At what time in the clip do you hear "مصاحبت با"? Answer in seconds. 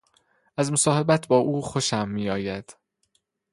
0.71-1.37